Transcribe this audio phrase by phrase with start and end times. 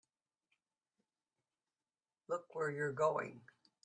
[2.27, 3.41] Look where you're going!